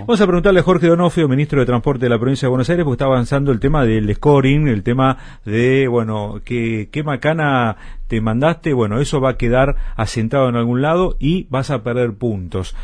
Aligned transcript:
Vamos 0.00 0.20
a 0.20 0.26
preguntarle 0.26 0.60
a 0.60 0.62
Jorge 0.62 0.86
Donofrio, 0.86 1.28
ministro 1.28 1.60
de 1.60 1.66
Transporte 1.66 2.06
de 2.06 2.10
la 2.10 2.18
provincia 2.18 2.46
de 2.46 2.50
Buenos 2.50 2.68
Aires, 2.70 2.84
porque 2.84 2.94
está 2.96 3.06
avanzando 3.06 3.52
el 3.52 3.60
tema 3.60 3.84
del 3.84 4.14
scoring, 4.14 4.68
el 4.68 4.82
tema 4.82 5.16
de, 5.44 5.88
bueno, 5.88 6.40
qué, 6.44 6.88
qué 6.90 7.02
macana 7.02 7.76
te 8.08 8.20
mandaste, 8.20 8.72
bueno, 8.72 9.00
eso 9.00 9.20
va 9.20 9.30
a 9.30 9.36
quedar 9.36 9.76
asentado 9.96 10.48
en 10.48 10.56
algún 10.56 10.82
lado 10.82 11.16
y 11.18 11.46
vas 11.50 11.70
a 11.70 11.82
perder 11.82 12.14
puntos. 12.14 12.76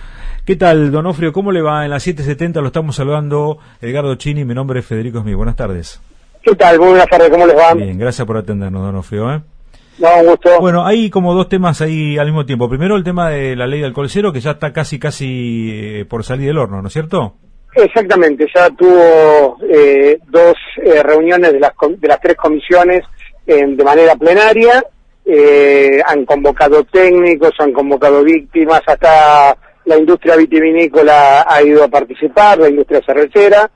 ¿Qué 0.44 0.56
tal, 0.56 0.90
Donofrio? 0.90 1.32
¿Cómo 1.32 1.52
le 1.52 1.62
va? 1.62 1.84
En 1.84 1.90
la 1.90 2.00
770 2.00 2.60
lo 2.60 2.68
estamos 2.68 2.96
saludando 2.96 3.58
Edgardo 3.80 4.14
Chini, 4.16 4.44
mi 4.44 4.54
nombre 4.54 4.80
es 4.80 4.86
Federico 4.86 5.20
Smith. 5.20 5.36
Buenas 5.36 5.56
tardes. 5.56 6.00
¿Qué 6.42 6.56
tal? 6.56 6.78
Buenas 6.78 7.06
tardes, 7.06 7.30
¿cómo 7.30 7.46
les 7.46 7.56
va? 7.56 7.74
Bien, 7.74 7.96
gracias 7.96 8.26
por 8.26 8.36
atendernos, 8.36 8.82
Donofrio. 8.82 9.32
¿eh? 9.32 9.42
No, 9.98 10.20
un 10.20 10.26
gusto. 10.26 10.60
Bueno, 10.60 10.86
hay 10.86 11.10
como 11.10 11.34
dos 11.34 11.48
temas 11.48 11.80
ahí 11.80 12.18
al 12.18 12.26
mismo 12.26 12.46
tiempo. 12.46 12.68
Primero 12.68 12.96
el 12.96 13.04
tema 13.04 13.30
de 13.30 13.54
la 13.56 13.66
ley 13.66 13.80
de 13.80 13.86
alcohol 13.86 14.08
cero, 14.08 14.32
que 14.32 14.40
ya 14.40 14.52
está 14.52 14.72
casi, 14.72 14.98
casi 14.98 15.70
eh, 15.72 16.04
por 16.06 16.24
salir 16.24 16.46
del 16.46 16.58
horno, 16.58 16.80
¿no 16.80 16.88
es 16.88 16.92
cierto? 16.92 17.34
Exactamente, 17.74 18.46
ya 18.54 18.68
tuvo 18.70 19.56
eh, 19.68 20.18
dos 20.28 20.54
eh, 20.82 21.02
reuniones 21.02 21.52
de 21.52 21.60
las, 21.60 21.72
de 21.98 22.08
las 22.08 22.20
tres 22.20 22.36
comisiones 22.36 23.00
de 23.44 23.84
manera 23.84 24.14
plenaria. 24.14 24.84
han 26.06 26.24
convocado 26.24 26.84
técnicos, 26.84 27.50
han 27.58 27.72
convocado 27.72 28.22
víctimas, 28.22 28.82
hasta 28.86 29.56
la 29.84 29.98
industria 29.98 30.36
vitivinícola 30.36 31.44
ha 31.48 31.62
ido 31.62 31.82
a 31.82 31.88
participar, 31.88 32.58
la 32.58 32.68
industria 32.68 33.00
cervecera. 33.04 33.68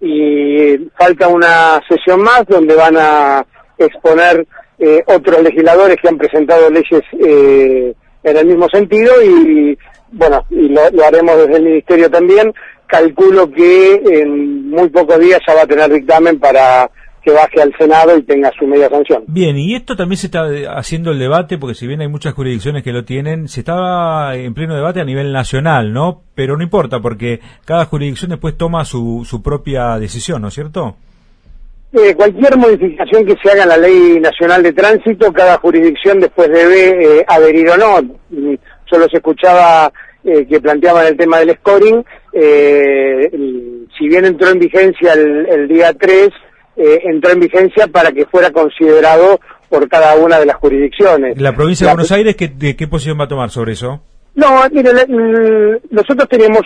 y 0.00 0.76
falta 0.98 1.28
una 1.28 1.80
sesión 1.88 2.20
más 2.20 2.44
donde 2.46 2.74
van 2.74 2.96
a 2.98 3.46
exponer 3.78 4.46
eh, 4.78 5.02
otros 5.06 5.42
legisladores 5.42 5.96
que 6.00 6.08
han 6.08 6.18
presentado 6.18 6.70
leyes 6.70 7.02
eh, 7.18 7.94
en 8.22 8.36
el 8.36 8.46
mismo 8.46 8.68
sentido 8.68 9.12
y 9.22 9.78
bueno, 10.12 10.44
y 10.50 10.68
lo, 10.68 10.82
haremos 11.04 11.36
desde 11.36 11.56
el 11.56 11.64
Ministerio 11.64 12.10
también. 12.10 12.52
Calculo 12.86 13.50
que 13.50 13.94
en 13.94 14.70
muy 14.70 14.88
pocos 14.88 15.18
días 15.18 15.40
ya 15.46 15.54
va 15.54 15.62
a 15.62 15.66
tener 15.66 15.92
dictamen 15.92 16.38
para 16.38 16.90
que 17.22 17.32
baje 17.32 17.60
al 17.60 17.74
Senado 17.76 18.16
y 18.16 18.22
tenga 18.22 18.52
su 18.56 18.66
media 18.68 18.88
sanción. 18.88 19.24
Bien, 19.26 19.56
y 19.58 19.74
esto 19.74 19.96
también 19.96 20.16
se 20.16 20.28
está 20.28 20.46
haciendo 20.76 21.10
el 21.10 21.18
debate, 21.18 21.58
porque 21.58 21.74
si 21.74 21.88
bien 21.88 22.00
hay 22.00 22.06
muchas 22.06 22.34
jurisdicciones 22.34 22.84
que 22.84 22.92
lo 22.92 23.04
tienen, 23.04 23.48
se 23.48 23.60
estaba 23.60 24.36
en 24.36 24.54
pleno 24.54 24.76
debate 24.76 25.00
a 25.00 25.04
nivel 25.04 25.32
nacional, 25.32 25.92
¿no? 25.92 26.22
Pero 26.36 26.56
no 26.56 26.62
importa, 26.62 27.00
porque 27.00 27.40
cada 27.64 27.86
jurisdicción 27.86 28.30
después 28.30 28.56
toma 28.56 28.84
su, 28.84 29.26
su 29.28 29.42
propia 29.42 29.98
decisión, 29.98 30.42
¿no 30.42 30.48
es 30.48 30.54
cierto? 30.54 30.96
Eh, 31.92 32.14
cualquier 32.14 32.56
modificación 32.56 33.24
que 33.24 33.36
se 33.42 33.50
haga 33.50 33.62
en 33.62 33.68
la 33.68 33.76
Ley 33.76 34.20
Nacional 34.20 34.62
de 34.62 34.72
Tránsito, 34.72 35.32
cada 35.32 35.56
jurisdicción 35.58 36.20
después 36.20 36.50
debe 36.50 37.20
eh, 37.20 37.24
adherir 37.26 37.70
o 37.70 37.76
no. 37.76 38.00
Yo 38.30 38.98
los 38.98 39.12
escuchaba 39.14 39.92
eh, 40.24 40.46
que 40.46 40.60
planteaban 40.60 41.06
el 41.06 41.16
tema 41.16 41.38
del 41.38 41.56
scoring. 41.56 42.04
si 42.32 44.08
bien 44.08 44.24
entró 44.24 44.50
en 44.50 44.58
vigencia 44.58 45.12
el, 45.12 45.68
día 45.68 45.92
3, 45.94 46.28
entró 46.76 47.30
en 47.30 47.40
vigencia 47.40 47.86
para 47.86 48.10
que 48.12 48.26
fuera 48.26 48.50
considerado 48.50 49.40
por 49.68 49.88
cada 49.88 50.16
una 50.16 50.38
de 50.38 50.46
las 50.46 50.56
jurisdicciones. 50.56 51.40
¿La 51.40 51.54
provincia 51.54 51.86
de 51.86 51.94
Buenos 51.94 52.12
Aires 52.12 52.36
¿qué, 52.36 52.48
de 52.48 52.76
qué 52.76 52.88
posición 52.88 53.18
va 53.18 53.24
a 53.24 53.28
tomar 53.28 53.50
sobre 53.50 53.72
eso? 53.72 54.02
No, 54.34 54.62
mire, 54.70 54.90
nosotros 55.90 56.28
teníamos 56.28 56.62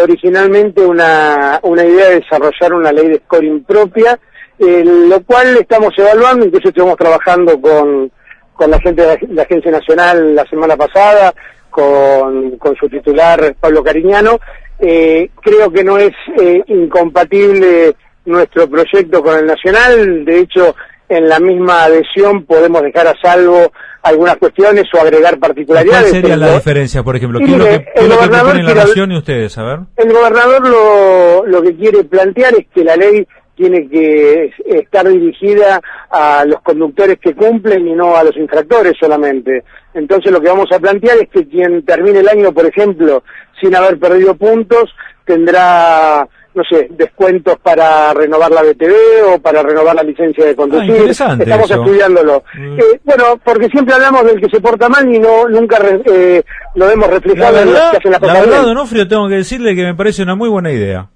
originalmente 0.00 0.80
una, 0.86 1.58
una 1.62 1.84
idea 1.84 2.10
de 2.10 2.20
desarrollar 2.20 2.72
una 2.72 2.92
ley 2.92 3.08
de 3.08 3.16
scoring 3.16 3.64
propia 3.64 4.16
eh, 4.58 4.84
lo 4.84 5.20
cual 5.22 5.56
estamos 5.56 5.92
evaluando, 5.96 6.46
incluso 6.46 6.68
estuvimos 6.68 6.96
trabajando 6.96 7.60
con, 7.60 8.10
con 8.54 8.70
la 8.70 8.80
gente 8.80 9.02
de 9.02 9.18
la, 9.30 9.42
Agencia 9.42 9.70
Nacional 9.70 10.34
la 10.34 10.44
semana 10.44 10.76
pasada, 10.76 11.34
con, 11.70 12.56
con 12.58 12.76
su 12.76 12.88
titular 12.88 13.56
Pablo 13.58 13.82
Cariñano. 13.82 14.38
Eh, 14.78 15.30
creo 15.42 15.72
que 15.72 15.82
no 15.82 15.98
es 15.98 16.12
eh, 16.40 16.62
incompatible 16.68 17.94
nuestro 18.26 18.68
proyecto 18.68 19.22
con 19.22 19.36
el 19.38 19.46
Nacional, 19.46 20.24
de 20.24 20.38
hecho, 20.38 20.74
en 21.08 21.28
la 21.28 21.38
misma 21.38 21.84
adhesión 21.84 22.44
podemos 22.44 22.82
dejar 22.82 23.06
a 23.08 23.14
salvo 23.20 23.72
algunas 24.02 24.36
cuestiones 24.36 24.84
o 24.94 25.00
agregar 25.00 25.38
particularidades. 25.38 26.10
¿Cuál 26.10 26.22
sería 26.22 26.36
la 26.36 26.54
diferencia, 26.54 27.02
por 27.02 27.16
ejemplo? 27.16 27.38
¿Qué 27.40 27.44
es 27.46 27.58
lo 27.58 27.64
que, 27.64 27.86
el 27.96 28.08
gobernador 28.08 28.56
la 28.56 28.74
Nación 28.74 29.12
y 29.12 29.18
ustedes? 29.18 29.56
A 29.58 29.62
ver. 29.64 29.78
El 29.96 30.12
gobernador 30.12 30.66
lo, 30.66 31.46
lo 31.46 31.62
que 31.62 31.76
quiere 31.76 32.04
plantear 32.04 32.54
es 32.54 32.66
que 32.74 32.84
la 32.84 32.96
ley 32.96 33.26
tiene 33.54 33.88
que 33.88 34.52
estar 34.66 35.08
dirigida 35.08 35.80
a 36.10 36.44
los 36.44 36.60
conductores 36.62 37.18
que 37.18 37.34
cumplen 37.34 37.86
y 37.88 37.92
no 37.92 38.16
a 38.16 38.24
los 38.24 38.36
infractores 38.36 38.94
solamente. 38.98 39.64
Entonces 39.94 40.32
lo 40.32 40.40
que 40.40 40.48
vamos 40.48 40.70
a 40.72 40.78
plantear 40.78 41.18
es 41.18 41.28
que 41.28 41.46
quien 41.46 41.84
termine 41.84 42.20
el 42.20 42.28
año, 42.28 42.52
por 42.52 42.66
ejemplo, 42.66 43.22
sin 43.60 43.74
haber 43.74 43.98
perdido 43.98 44.34
puntos, 44.34 44.90
tendrá, 45.24 46.26
no 46.54 46.62
sé, 46.68 46.88
descuentos 46.90 47.56
para 47.62 48.12
renovar 48.12 48.50
la 48.50 48.62
BTV 48.62 49.34
o 49.34 49.38
para 49.38 49.62
renovar 49.62 49.94
la 49.94 50.02
licencia 50.02 50.44
de 50.44 50.56
conducir. 50.56 51.12
Ah, 51.20 51.36
Estamos 51.38 51.70
estudiándolo. 51.70 52.42
Mm. 52.54 52.78
Eh, 52.78 53.00
bueno, 53.04 53.40
porque 53.44 53.68
siempre 53.68 53.94
hablamos 53.94 54.24
del 54.24 54.40
que 54.40 54.50
se 54.50 54.60
porta 54.60 54.88
mal 54.88 55.08
y 55.12 55.18
no 55.18 55.48
nunca 55.48 55.78
eh, 56.06 56.42
lo 56.74 56.86
vemos 56.88 57.08
reflejado 57.08 57.60
en 57.60 57.72
los 57.72 57.80
que 57.90 57.96
hacen 57.98 58.12
la 58.12 58.18
La 58.18 58.40
verdad, 58.40 58.62
Donofrio, 58.62 59.06
tengo 59.06 59.28
que 59.28 59.36
decirle 59.36 59.74
que 59.76 59.84
me 59.84 59.94
parece 59.94 60.22
una 60.22 60.34
muy 60.34 60.48
buena 60.48 60.72
idea. 60.72 61.08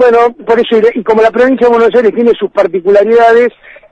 Bueno, 0.00 0.34
por 0.46 0.58
eso, 0.58 0.76
y 0.94 1.04
como 1.04 1.20
la 1.20 1.30
provincia 1.30 1.66
de 1.66 1.74
Buenos 1.74 1.94
Aires 1.94 2.14
tiene 2.14 2.32
sus 2.32 2.50
particularidades, 2.50 3.48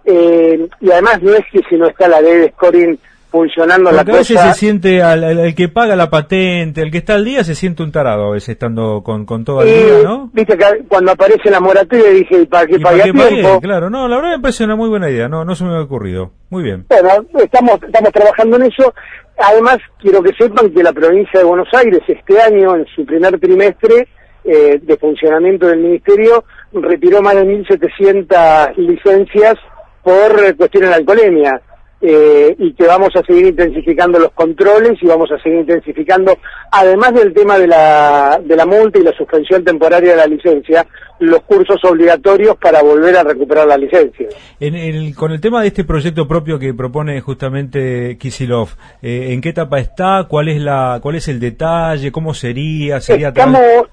eh, 0.06 0.66
y 0.80 0.90
además 0.90 1.20
no 1.20 1.34
es 1.34 1.44
que 1.52 1.60
si 1.68 1.76
no 1.76 1.86
está 1.86 2.08
la 2.08 2.22
ley 2.22 2.38
de 2.38 2.50
scoring 2.52 2.98
funcionando 3.30 3.92
la 3.92 4.06
cosa... 4.06 4.16
a 4.16 4.18
veces 4.20 4.40
se 4.40 4.52
siente, 4.54 5.02
al, 5.02 5.22
el 5.22 5.54
que 5.54 5.68
paga 5.68 5.96
la 5.96 6.08
patente, 6.08 6.80
el 6.80 6.90
que 6.90 6.96
está 6.96 7.16
al 7.16 7.26
día, 7.26 7.44
se 7.44 7.54
siente 7.54 7.82
un 7.82 7.92
tarado 7.92 8.28
a 8.28 8.30
veces 8.30 8.48
estando 8.48 9.02
con, 9.04 9.26
con 9.26 9.44
todo 9.44 9.60
el 9.60 9.68
día, 9.68 10.02
¿no? 10.02 10.30
Viste 10.32 10.56
que 10.56 10.64
cuando 10.88 11.12
aparece 11.12 11.50
la 11.50 11.60
moratoria 11.60 12.08
dije, 12.08 12.46
¿para 12.46 12.66
qué 12.66 12.80
pague 12.80 13.02
a 13.02 13.04
tiempo? 13.04 13.60
Claro, 13.60 13.90
no, 13.90 14.08
la 14.08 14.16
verdad 14.16 14.30
me 14.30 14.40
parece 14.40 14.64
una 14.64 14.76
muy 14.76 14.88
buena 14.88 15.10
idea, 15.10 15.28
no, 15.28 15.44
no 15.44 15.54
se 15.54 15.64
me 15.64 15.76
ha 15.76 15.82
ocurrido. 15.82 16.30
Muy 16.48 16.62
bien. 16.62 16.86
Bueno, 16.88 17.26
estamos, 17.38 17.78
estamos 17.82 18.12
trabajando 18.12 18.56
en 18.56 18.62
eso. 18.62 18.94
Además, 19.36 19.76
quiero 20.00 20.22
que 20.22 20.32
sepan 20.32 20.70
que 20.70 20.82
la 20.82 20.94
provincia 20.94 21.40
de 21.40 21.44
Buenos 21.44 21.68
Aires 21.74 22.00
este 22.08 22.40
año, 22.40 22.76
en 22.76 22.86
su 22.96 23.04
primer 23.04 23.38
trimestre, 23.38 24.08
eh, 24.50 24.80
de 24.82 24.96
funcionamiento 24.96 25.66
del 25.66 25.80
Ministerio 25.80 26.42
retiró 26.72 27.20
más 27.20 27.34
de 27.34 27.44
1.700 27.44 28.76
licencias 28.76 29.56
por 30.02 30.42
eh, 30.42 30.54
cuestiones 30.56 30.88
de 30.88 30.96
alcoholemia. 30.96 31.60
Eh, 32.00 32.54
y 32.60 32.72
que 32.74 32.86
vamos 32.86 33.10
a 33.16 33.24
seguir 33.24 33.46
intensificando 33.46 34.20
los 34.20 34.30
controles 34.30 34.92
y 35.02 35.06
vamos 35.06 35.32
a 35.32 35.42
seguir 35.42 35.58
intensificando, 35.58 36.32
además 36.70 37.12
del 37.12 37.34
tema 37.34 37.58
de 37.58 37.66
la, 37.66 38.40
de 38.42 38.54
la 38.54 38.64
multa 38.64 39.00
y 39.00 39.02
la 39.02 39.12
suspensión 39.16 39.64
temporaria 39.64 40.12
de 40.12 40.16
la 40.16 40.26
licencia, 40.28 40.86
los 41.18 41.40
cursos 41.40 41.78
obligatorios 41.82 42.56
para 42.56 42.82
volver 42.82 43.16
a 43.16 43.24
recuperar 43.24 43.66
la 43.66 43.76
licencia. 43.76 44.28
En 44.60 44.76
el, 44.76 45.12
con 45.16 45.32
el 45.32 45.40
tema 45.40 45.60
de 45.60 45.66
este 45.66 45.82
proyecto 45.82 46.28
propio 46.28 46.58
que 46.60 46.72
propone 46.72 47.20
justamente 47.20 48.16
Kisilov, 48.16 48.68
¿en 49.02 49.40
qué 49.40 49.48
etapa 49.48 49.80
está? 49.80 50.26
¿Cuál 50.28 50.48
es 50.50 50.60
la, 50.62 51.00
cuál 51.02 51.16
es 51.16 51.26
el 51.26 51.40
detalle? 51.40 52.12
¿Cómo 52.12 52.32
sería? 52.32 53.00
¿Sería 53.00 53.28
Estamos 53.28 53.88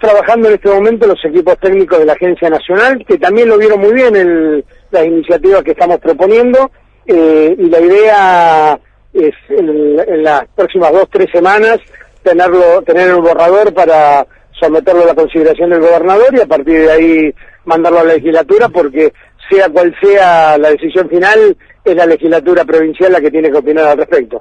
trabajando 0.00 0.48
en 0.48 0.54
este 0.54 0.68
momento 0.68 1.06
los 1.06 1.24
equipos 1.24 1.58
técnicos 1.58 1.98
de 1.98 2.06
la 2.06 2.14
Agencia 2.14 2.50
Nacional, 2.50 3.04
que 3.06 3.18
también 3.18 3.48
lo 3.48 3.58
vieron 3.58 3.80
muy 3.80 3.92
bien 3.92 4.16
en 4.16 4.64
las 4.90 5.06
iniciativas 5.06 5.62
que 5.62 5.70
estamos 5.70 5.98
proponiendo, 5.98 6.70
eh, 7.06 7.54
y 7.58 7.66
la 7.68 7.80
idea 7.80 8.80
es 9.12 9.34
en, 9.50 10.22
las 10.22 10.42
próximas 10.54 10.92
dos, 10.92 11.08
tres 11.10 11.28
semanas 11.32 11.78
tenerlo, 12.22 12.82
tener 12.82 13.10
el 13.10 13.20
borrador 13.20 13.74
para 13.74 14.26
someterlo 14.60 15.02
a 15.02 15.06
la 15.06 15.14
consideración 15.14 15.70
del 15.70 15.80
gobernador 15.80 16.28
y 16.32 16.40
a 16.40 16.46
partir 16.46 16.80
de 16.80 16.90
ahí 16.90 17.34
mandarlo 17.64 18.00
a 18.00 18.04
la 18.04 18.14
legislatura, 18.14 18.68
porque 18.68 19.12
sea 19.50 19.68
cual 19.68 19.94
sea 20.00 20.56
la 20.58 20.70
decisión 20.70 21.08
final, 21.08 21.56
es 21.84 21.96
la 21.96 22.06
legislatura 22.06 22.64
provincial 22.64 23.12
la 23.12 23.20
que 23.20 23.30
tiene 23.30 23.50
que 23.50 23.58
opinar 23.58 23.86
al 23.86 23.98
respecto. 23.98 24.40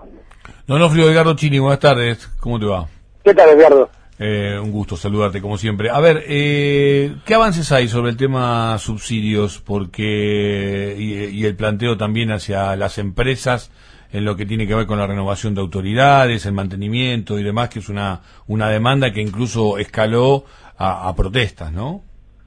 Donofrio 0.68 1.10
Edgardo 1.10 1.36
Chini, 1.36 1.60
buenas 1.60 1.80
tardes, 1.80 2.30
¿cómo 2.40 2.60
te 2.60 2.66
va? 2.66 2.88
¿Qué 3.24 3.34
tal, 3.34 3.50
Edgardo? 3.50 3.90
Eh, 4.24 4.60
un 4.60 4.72
gusto 4.72 4.96
saludarte 4.96 5.42
como 5.42 5.58
siempre. 5.58 5.90
A 5.90 6.00
ver, 6.00 6.24
eh, 6.28 7.16
¿qué 7.26 7.34
avances 7.34 7.72
hay 7.72 7.88
sobre 7.88 8.12
el 8.12 8.18
tema 8.18 8.78
subsidios? 8.78 9.58
Porque 9.58 10.96
y, 10.96 11.44
el 11.44 11.56
planteo 11.56 11.98
también 11.98 12.32
hacia 12.32 12.76
las 12.76 13.00
empresas 13.00 13.72
en 14.14 14.24
lo 14.24 14.36
que 14.36 14.46
tiene 14.46 14.68
que 14.68 14.76
ver 14.76 14.86
con 14.86 15.00
la 15.00 15.08
renovación 15.08 15.56
de 15.56 15.62
autoridades, 15.62 16.46
el 16.46 16.54
mantenimiento 16.54 17.40
y 17.40 17.44
demás, 17.44 17.70
que 17.70 17.80
es 17.80 17.90
una 17.90 18.22
una 18.46 18.70
demanda 18.70 19.12
que 19.12 19.22
incluso 19.22 19.80
escaló 19.80 20.46
a, 20.78 21.12
protestas, 21.16 21.72
¿no? 21.72 22.04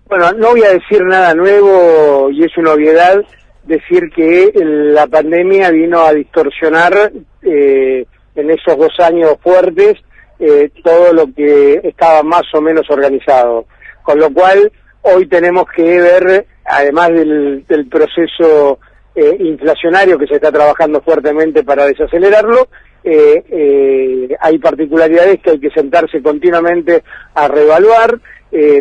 Bueno, 0.09 0.31
no 0.33 0.51
voy 0.51 0.63
a 0.63 0.75
decir 0.75 1.03
nada 1.03 1.35
nuevo 1.35 2.31
y 2.31 2.45
es 2.45 2.57
una 2.57 2.75
obviedad 2.75 3.21
decir 3.65 4.11
que 4.15 4.53
la 4.55 5.09
pandemia 5.09 5.73
vino 5.73 6.03
a 6.03 6.13
distorsionar 6.13 7.11
eh, 7.43 8.07
en 8.37 8.51
esos 8.51 8.79
dos 8.79 8.93
años 9.01 9.35
fuertes 9.43 9.97
eh, 10.39 10.71
todo 10.83 11.13
lo 11.13 11.27
que 11.35 11.81
estaba 11.85 12.23
más 12.23 12.43
o 12.55 12.61
menos 12.61 12.89
organizado. 12.91 13.67
Con 14.05 14.19
lo 14.19 14.31
cual, 14.33 14.71
hoy 15.03 15.27
tenemos 15.27 15.65
que 15.75 15.83
ver, 15.83 16.47
además 16.65 17.09
del, 17.09 17.89
proceso 17.91 18.79
eh, 19.15 19.37
inflacionario 19.41 20.19
que 20.19 20.27
se 20.27 20.35
está 20.35 20.53
trabajando 20.53 21.01
fuertemente 21.01 21.65
para 21.65 21.87
desacelerarlo, 21.87 22.69
eh, 23.03 23.43
eh, 23.49 24.37
hay 24.41 24.59
particularidades 24.59 25.41
que 25.41 25.51
hay 25.51 25.61
que 25.61 25.71
sentarse 25.71 26.23
continuamente 26.23 27.03
a 27.35 27.49
reevaluar. 27.49 28.19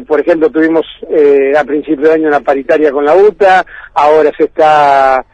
por 0.07 0.19
ejemplo, 0.19 0.51
tuvimos 0.51 0.85
a 1.57 1.63
principio 1.63 2.07
de 2.07 2.13
año 2.13 2.27
una 2.27 2.41
paritaria 2.41 2.91
con 2.91 3.05
la 3.05 3.15
UTA, 3.15 3.65
ahora 3.93 4.29
se 4.37 4.43
está 4.43 5.25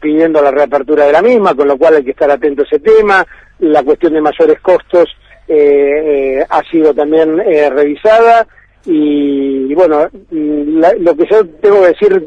pidiendo 0.00 0.40
la 0.40 0.50
reapertura 0.50 1.04
de 1.06 1.12
la 1.12 1.22
misma, 1.22 1.54
con 1.54 1.68
lo 1.68 1.76
cual 1.76 1.96
hay 1.96 2.04
que 2.04 2.12
estar 2.12 2.30
atento 2.30 2.62
a 2.62 2.66
ese 2.66 2.78
tema. 2.78 3.26
La 3.58 3.82
cuestión 3.82 4.14
de 4.14 4.20
mayores 4.20 4.60
costos 4.60 5.08
ha 5.48 6.62
sido 6.70 6.94
también 6.94 7.38
revisada 7.38 8.46
y, 8.86 9.74
bueno, 9.74 10.08
lo 10.30 11.16
que 11.16 11.26
yo 11.30 11.46
tengo 11.60 11.82
que 11.82 11.88
decir 11.88 12.26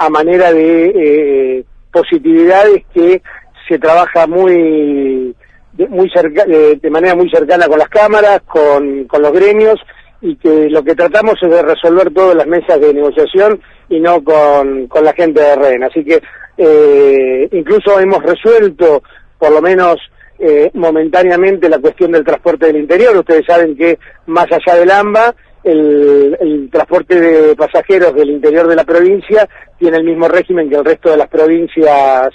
a 0.00 0.08
manera 0.08 0.50
de 0.52 0.92
eh, 0.94 1.64
positividad 1.92 2.66
es 2.68 2.84
que 2.94 3.22
se 3.68 3.78
trabaja 3.78 4.26
muy 4.26 5.34
de, 5.72 5.88
muy 5.88 6.08
cerca, 6.10 6.44
de, 6.44 6.90
manera 6.90 7.14
muy 7.14 7.28
cercana 7.30 7.66
con 7.68 7.78
las 7.78 7.88
cámaras, 7.88 8.40
con, 8.46 9.04
con 9.04 9.20
los 9.20 9.32
gremios 9.32 9.78
y 10.22 10.36
que 10.36 10.70
lo 10.70 10.82
que 10.82 10.94
tratamos 10.94 11.34
es 11.42 11.50
de 11.50 11.62
resolver 11.62 12.12
todas 12.14 12.34
las 12.34 12.46
mesas 12.46 12.80
de 12.80 12.94
negociación 12.94 13.60
y 13.90 14.00
no 14.00 14.24
con, 14.24 14.86
con 14.86 15.04
la 15.04 15.12
gente 15.12 15.40
de 15.40 15.56
REN. 15.56 15.84
Así 15.84 16.02
que 16.02 16.22
eh, 16.56 17.48
incluso 17.52 18.00
hemos 18.00 18.22
resuelto, 18.22 19.02
por 19.38 19.50
lo 19.50 19.60
menos 19.60 19.96
eh, 20.40 20.70
momentáneamente, 20.74 21.68
la 21.68 21.78
cuestión 21.78 22.12
del 22.12 22.24
transporte 22.24 22.66
del 22.66 22.78
interior. 22.78 23.16
Ustedes 23.16 23.44
saben 23.46 23.76
que 23.76 23.98
más 24.26 24.46
allá 24.50 24.78
del 24.78 24.90
AMBA, 24.90 25.34
el, 25.62 26.68
transporte 26.72 27.20
de 27.20 27.54
pasajeros 27.56 28.14
del 28.14 28.30
interior 28.30 28.66
de 28.66 28.76
la 28.76 28.84
provincia 28.84 29.46
tiene 29.78 29.98
el 29.98 30.04
mismo 30.04 30.28
régimen 30.28 30.70
que 30.70 30.76
el 30.76 30.84
resto 30.84 31.10
de 31.10 31.18
las 31.18 31.28
provincias 31.28 32.30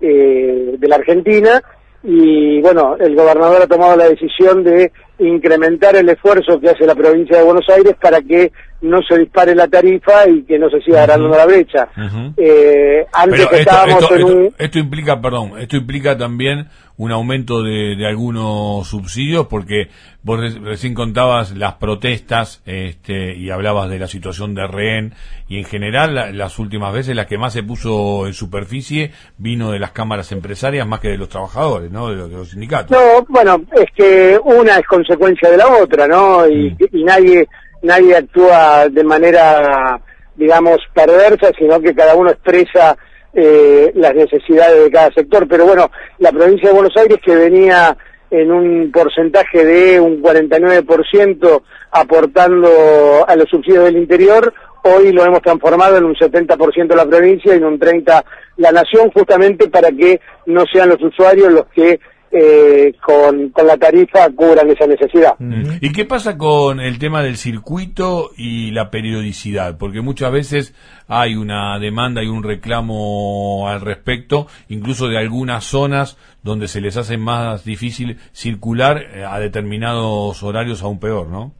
eh, 0.00 0.76
de 0.78 0.88
la 0.88 0.96
Argentina 0.96 1.62
y 2.02 2.60
bueno, 2.60 2.96
el 2.98 3.14
gobernador 3.14 3.62
ha 3.62 3.66
tomado 3.66 3.96
la 3.96 4.08
decisión 4.08 4.64
de 4.64 4.90
incrementar 5.22 5.96
el 5.96 6.08
esfuerzo 6.08 6.60
que 6.60 6.70
hace 6.70 6.86
la 6.86 6.94
provincia 6.94 7.38
de 7.38 7.44
Buenos 7.44 7.68
Aires 7.68 7.94
para 8.00 8.20
que 8.20 8.52
no 8.82 9.00
se 9.02 9.18
dispare 9.18 9.54
la 9.54 9.68
tarifa 9.68 10.28
y 10.28 10.42
que 10.42 10.58
no 10.58 10.68
se 10.68 10.80
siga 10.80 11.02
agrandando 11.02 11.36
la 11.36 11.46
brecha. 11.46 11.88
eh, 12.36 13.06
antes 13.12 13.48
estábamos 13.52 14.10
en 14.10 14.24
un... 14.24 14.54
esto 14.58 14.78
implica, 14.78 15.20
perdón, 15.20 15.52
esto 15.58 15.76
implica 15.76 16.18
también 16.18 16.66
un 16.96 17.10
aumento 17.10 17.62
de, 17.62 17.96
de, 17.96 18.06
algunos 18.06 18.86
subsidios 18.86 19.46
porque 19.46 19.88
vos 20.22 20.38
recién 20.60 20.94
contabas 20.94 21.56
las 21.56 21.74
protestas 21.74 22.62
este, 22.66 23.34
y 23.34 23.50
hablabas 23.50 23.88
de 23.88 23.98
la 23.98 24.08
situación 24.08 24.54
de 24.54 24.66
rehén 24.66 25.14
y 25.48 25.58
en 25.58 25.64
general 25.64 26.36
las 26.36 26.58
últimas 26.58 26.92
veces 26.92 27.16
la 27.16 27.26
que 27.26 27.38
más 27.38 27.52
se 27.54 27.62
puso 27.62 28.26
en 28.26 28.34
superficie 28.34 29.12
vino 29.38 29.72
de 29.72 29.78
las 29.78 29.92
cámaras 29.92 30.32
empresarias 30.32 30.86
más 30.86 31.00
que 31.00 31.08
de 31.08 31.18
los 31.18 31.28
trabajadores, 31.28 31.90
¿no? 31.90 32.08
De 32.08 32.16
los, 32.28 32.50
sindicatos. 32.50 32.90
No, 32.90 33.24
bueno, 33.28 33.62
es 33.72 33.90
que 33.96 34.38
una 34.44 34.78
es 34.78 34.86
consecuencia 35.16 35.50
de 35.50 35.56
la 35.56 35.68
otra, 35.68 36.06
¿no? 36.06 36.46
Y, 36.48 36.70
mm. 36.70 36.96
y 36.96 37.04
nadie 37.04 37.48
nadie 37.82 38.16
actúa 38.16 38.88
de 38.88 39.04
manera 39.04 40.00
digamos 40.36 40.78
perversa, 40.94 41.50
sino 41.58 41.80
que 41.80 41.94
cada 41.94 42.14
uno 42.14 42.30
expresa 42.30 42.96
eh, 43.34 43.92
las 43.94 44.14
necesidades 44.14 44.84
de 44.84 44.90
cada 44.90 45.10
sector. 45.12 45.46
Pero 45.48 45.66
bueno, 45.66 45.90
la 46.18 46.32
provincia 46.32 46.68
de 46.68 46.74
Buenos 46.74 46.96
Aires 46.96 47.18
que 47.24 47.34
venía 47.34 47.96
en 48.30 48.50
un 48.50 48.90
porcentaje 48.90 49.64
de 49.64 50.00
un 50.00 50.22
49% 50.22 51.62
aportando 51.90 53.24
a 53.26 53.36
los 53.36 53.48
subsidios 53.48 53.84
del 53.84 53.98
interior, 53.98 54.52
hoy 54.84 55.12
lo 55.12 55.24
hemos 55.24 55.42
transformado 55.42 55.98
en 55.98 56.04
un 56.04 56.14
70% 56.14 56.94
la 56.94 57.06
provincia 57.06 57.54
y 57.54 57.58
en 57.58 57.64
un 57.64 57.78
30% 57.78 58.24
la 58.56 58.72
nación, 58.72 59.10
justamente 59.12 59.68
para 59.68 59.90
que 59.90 60.20
no 60.46 60.64
sean 60.70 60.90
los 60.90 61.02
usuarios 61.02 61.52
los 61.52 61.66
que 61.68 62.00
eh, 62.32 62.94
con, 63.04 63.50
con, 63.50 63.66
la 63.66 63.76
tarifa 63.76 64.28
cubran 64.30 64.70
esa 64.70 64.86
necesidad. 64.86 65.34
¿Y 65.80 65.92
qué 65.92 66.04
pasa 66.04 66.38
con 66.38 66.80
el 66.80 66.98
tema 66.98 67.22
del 67.22 67.36
circuito 67.36 68.30
y 68.36 68.70
la 68.70 68.90
periodicidad? 68.90 69.76
Porque 69.76 70.00
muchas 70.00 70.32
veces 70.32 70.74
hay 71.08 71.34
una 71.34 71.78
demanda 71.78 72.22
y 72.22 72.28
un 72.28 72.42
reclamo 72.42 73.68
al 73.68 73.82
respecto, 73.82 74.46
incluso 74.68 75.08
de 75.08 75.18
algunas 75.18 75.64
zonas 75.64 76.16
donde 76.42 76.68
se 76.68 76.80
les 76.80 76.96
hace 76.96 77.18
más 77.18 77.64
difícil 77.64 78.16
circular 78.32 78.98
eh, 78.98 79.24
a 79.24 79.38
determinados 79.38 80.42
horarios 80.42 80.82
aún 80.82 80.98
peor, 80.98 81.28
¿no? 81.28 81.52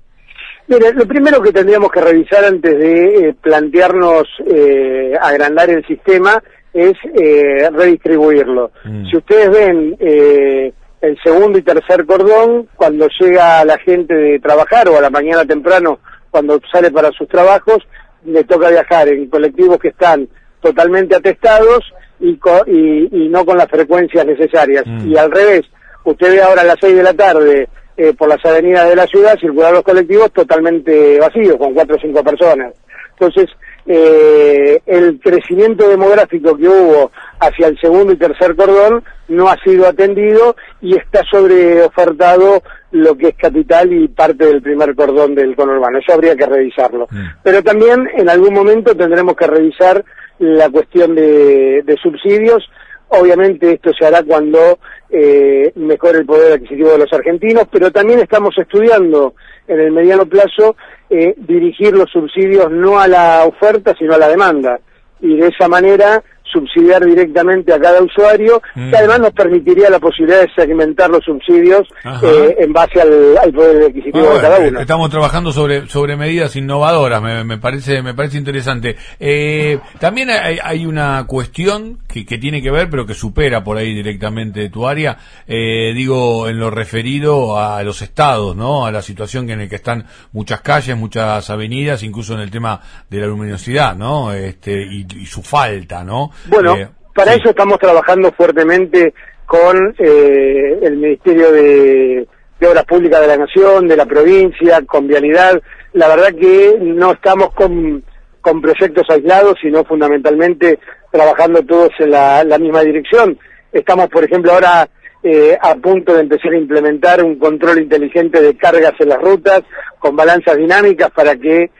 Mire, 0.68 0.94
lo 0.94 1.06
primero 1.06 1.42
que 1.42 1.52
tendríamos 1.52 1.90
que 1.90 2.00
revisar 2.00 2.44
antes 2.44 2.78
de 2.78 3.28
eh, 3.28 3.34
plantearnos 3.40 4.26
eh, 4.46 5.12
agrandar 5.20 5.68
el 5.70 5.84
sistema 5.86 6.42
es 6.72 6.94
eh, 7.14 7.68
redistribuirlo. 7.70 8.70
Mm. 8.84 9.06
Si 9.06 9.16
ustedes 9.16 9.50
ven 9.50 9.96
eh, 10.00 10.72
el 11.00 11.18
segundo 11.22 11.58
y 11.58 11.62
tercer 11.62 12.06
cordón, 12.06 12.68
cuando 12.76 13.08
llega 13.20 13.64
la 13.64 13.78
gente 13.78 14.14
de 14.14 14.38
trabajar 14.38 14.88
o 14.88 14.96
a 14.96 15.00
la 15.00 15.10
mañana 15.10 15.44
temprano, 15.44 15.98
cuando 16.30 16.60
sale 16.72 16.90
para 16.90 17.10
sus 17.10 17.28
trabajos, 17.28 17.78
le 18.24 18.44
toca 18.44 18.70
viajar 18.70 19.08
en 19.08 19.28
colectivos 19.28 19.78
que 19.78 19.88
están 19.88 20.28
totalmente 20.60 21.16
atestados 21.16 21.92
y, 22.20 22.38
y, 22.66 23.28
no 23.28 23.44
con 23.44 23.58
las 23.58 23.68
frecuencias 23.68 24.24
necesarias. 24.24 24.84
Mm. 24.86 25.10
Y 25.10 25.16
al 25.16 25.30
revés, 25.30 25.62
usted 26.04 26.30
ve 26.30 26.42
ahora 26.42 26.62
a 26.62 26.66
las 26.66 26.76
seis 26.80 26.94
de 26.94 27.02
la 27.02 27.14
tarde 27.14 27.68
eh, 27.96 28.14
por 28.14 28.28
las 28.28 28.44
avenidas 28.44 28.88
de 28.88 28.96
la 28.96 29.06
ciudad 29.06 29.38
circular 29.38 29.72
los 29.72 29.82
colectivos 29.82 30.32
totalmente 30.32 31.18
vacíos, 31.18 31.56
con 31.56 31.74
cuatro 31.74 31.96
o 31.96 32.00
cinco 32.00 32.22
personas. 32.22 32.72
Entonces, 33.10 33.50
eh, 33.86 34.80
el 34.86 35.18
crecimiento 35.20 35.88
demográfico 35.88 36.56
que 36.56 36.68
hubo 36.68 37.10
hacia 37.40 37.68
el 37.68 37.78
segundo 37.80 38.12
y 38.12 38.16
tercer 38.16 38.54
cordón 38.54 39.02
no 39.28 39.48
ha 39.48 39.56
sido 39.64 39.86
atendido 39.88 40.54
y 40.80 40.96
está 40.96 41.22
sobreofertado 41.30 42.62
lo 42.92 43.16
que 43.16 43.28
es 43.28 43.34
capital 43.36 43.92
y 43.92 44.06
parte 44.08 44.46
del 44.46 44.62
primer 44.62 44.94
cordón 44.94 45.34
del 45.34 45.56
conurbano. 45.56 45.98
Eso 45.98 46.12
habría 46.12 46.36
que 46.36 46.46
revisarlo. 46.46 47.08
Mm. 47.10 47.26
Pero 47.42 47.62
también 47.62 48.08
en 48.16 48.28
algún 48.28 48.54
momento 48.54 48.94
tendremos 48.94 49.34
que 49.34 49.46
revisar 49.46 50.04
la 50.38 50.68
cuestión 50.70 51.14
de, 51.14 51.96
subsidios. 52.02 52.68
Obviamente 53.14 53.74
esto 53.74 53.92
se 53.92 54.06
hará 54.06 54.22
cuando 54.22 54.78
eh, 55.10 55.70
mejore 55.76 56.20
el 56.20 56.26
poder 56.26 56.54
adquisitivo 56.54 56.92
de 56.92 56.98
los 56.98 57.12
argentinos, 57.12 57.64
pero 57.70 57.90
también 57.90 58.20
estamos 58.20 58.56
estudiando 58.56 59.34
en 59.68 59.80
el 59.80 59.92
mediano 59.92 60.24
plazo 60.24 60.76
eh, 61.10 61.34
dirigir 61.36 61.92
los 61.92 62.10
subsidios 62.10 62.70
no 62.70 62.98
a 62.98 63.06
la 63.06 63.44
oferta, 63.44 63.94
sino 63.98 64.14
a 64.14 64.18
la 64.18 64.28
demanda. 64.28 64.80
Y 65.20 65.36
de 65.36 65.48
esa 65.48 65.68
manera 65.68 66.22
subsidiar 66.52 67.04
directamente 67.04 67.72
a 67.72 67.80
cada 67.80 68.02
usuario, 68.02 68.60
que 68.74 68.80
mm. 68.80 68.94
además 68.94 69.20
nos 69.20 69.32
permitiría 69.32 69.90
la 69.90 69.98
posibilidad 69.98 70.40
de 70.40 70.50
segmentar 70.54 71.10
los 71.10 71.24
subsidios 71.24 71.82
eh, 72.22 72.56
en 72.58 72.72
base 72.72 73.00
al, 73.00 73.52
poder 73.52 73.84
adquisitivo 73.84 74.34
de 74.34 74.40
cada 74.40 74.58
uno. 74.58 74.80
Estamos 74.80 75.10
trabajando 75.10 75.52
sobre 75.52 75.88
sobre 75.88 76.16
medidas 76.16 76.54
innovadoras, 76.56 77.22
me, 77.22 77.58
parece 77.58 78.02
me 78.02 78.14
parece 78.14 78.38
interesante. 78.38 78.96
Eh, 79.18 79.78
también 79.98 80.30
hay, 80.30 80.86
una 80.86 81.24
cuestión 81.26 81.98
que, 82.08 82.26
que, 82.26 82.38
tiene 82.38 82.60
que 82.60 82.70
ver, 82.70 82.90
pero 82.90 83.06
que 83.06 83.14
supera 83.14 83.62
por 83.62 83.76
ahí 83.76 83.94
directamente 83.94 84.68
tu 84.68 84.86
área, 84.86 85.16
eh, 85.46 85.92
digo 85.94 86.48
en 86.48 86.58
lo 86.58 86.70
referido 86.70 87.58
a 87.58 87.82
los 87.82 88.02
estados, 88.02 88.56
¿no? 88.56 88.84
A 88.84 88.90
la 88.90 89.02
situación 89.02 89.48
en 89.50 89.60
la 89.60 89.68
que 89.68 89.76
están 89.76 90.06
muchas 90.32 90.60
calles, 90.60 90.96
muchas 90.96 91.48
avenidas, 91.50 92.02
incluso 92.02 92.34
en 92.34 92.40
el 92.40 92.50
tema 92.50 92.80
de 93.08 93.20
la 93.20 93.26
luminosidad, 93.26 93.96
¿no? 93.96 94.32
Este 94.32 94.82
y, 94.82 95.06
y 95.16 95.26
su 95.26 95.42
falta, 95.42 96.04
¿no? 96.04 96.30
Bueno, 96.46 96.76
eh, 96.76 96.88
para 97.14 97.34
eso 97.34 97.50
estamos 97.50 97.78
trabajando 97.78 98.32
fuertemente 98.32 99.14
con 99.46 99.94
eh, 99.98 100.78
el 100.82 100.96
Ministerio 100.96 101.52
de, 101.52 102.26
Obras 102.66 102.84
Públicas 102.84 103.20
de 103.20 103.26
la 103.26 103.36
Nación, 103.36 103.88
de 103.88 103.96
la 103.96 104.06
provincia, 104.06 104.82
con 104.86 105.08
Vialidad. 105.08 105.60
La 105.94 106.08
verdad 106.08 106.32
que 106.38 106.76
no 106.80 107.12
estamos 107.12 107.52
con, 107.54 108.04
con 108.40 108.60
proyectos 108.60 109.04
aislados, 109.10 109.56
sino 109.60 109.84
fundamentalmente 109.84 110.78
trabajando 111.10 111.62
todos 111.64 111.90
en 111.98 112.12
la, 112.12 112.44
misma 112.60 112.82
dirección. 112.82 113.36
Estamos, 113.72 114.08
por 114.08 114.24
ejemplo, 114.24 114.52
ahora 114.52 114.88
eh, 115.24 115.58
a 115.60 115.74
punto 115.74 116.14
de 116.14 116.20
empezar 116.20 116.52
a 116.52 116.58
implementar 116.58 117.24
un 117.24 117.36
control 117.36 117.80
inteligente 117.80 118.40
de 118.40 118.56
cargas 118.56 118.94
en 119.00 119.08
las 119.08 119.20
rutas 119.20 119.62
con 119.98 120.14
balanzas 120.14 120.56
dinámicas 120.56 121.10
para 121.10 121.34
que 121.36 121.70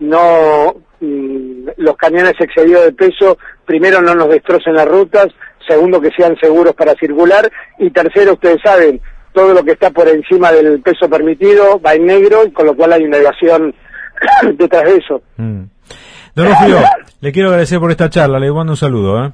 no 0.00 0.74
Mm, 1.00 1.37
los 1.76 1.96
camiones 1.96 2.34
excedidos 2.38 2.84
de 2.84 2.92
peso, 2.92 3.38
primero 3.64 4.00
no 4.00 4.14
nos 4.14 4.28
destrocen 4.28 4.74
las 4.74 4.86
rutas, 4.86 5.28
segundo 5.66 6.00
que 6.00 6.10
sean 6.16 6.36
seguros 6.40 6.74
para 6.74 6.94
circular 6.94 7.50
y 7.78 7.90
tercero, 7.90 8.32
ustedes 8.32 8.58
saben, 8.64 9.00
todo 9.32 9.52
lo 9.52 9.62
que 9.62 9.72
está 9.72 9.90
por 9.90 10.08
encima 10.08 10.50
del 10.50 10.80
peso 10.80 11.08
permitido 11.08 11.80
va 11.80 11.94
en 11.94 12.06
negro, 12.06 12.44
con 12.52 12.66
lo 12.66 12.74
cual 12.74 12.94
hay 12.94 13.04
una 13.04 13.18
evasión 13.18 13.74
detrás 14.56 14.84
de 14.84 14.96
eso. 14.96 15.22
Mm. 15.36 15.62
Don 16.34 16.48
le 17.20 17.32
quiero 17.32 17.48
agradecer 17.48 17.78
por 17.78 17.90
esta 17.90 18.08
charla, 18.08 18.38
le 18.38 18.50
mando 18.50 18.72
un 18.72 18.76
saludo. 18.76 19.24
¿eh? 19.24 19.32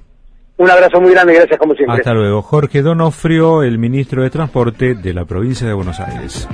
Un 0.57 0.71
abrazo 0.71 1.01
muy 1.01 1.13
grande, 1.13 1.35
gracias 1.35 1.59
como 1.59 1.75
siempre. 1.75 1.97
Hasta 1.97 2.13
luego. 2.13 2.43
Jorge 2.43 2.83
Donofrio, 2.83 3.63
el 3.63 3.79
ministro 3.79 4.23
de 4.23 4.31
Transporte 4.31 4.95
de 4.95 5.13
la 5.13 5.25
provincia 5.25 5.67
de 5.67 5.73
Buenos 5.73 5.99
Aires. 6.01 6.49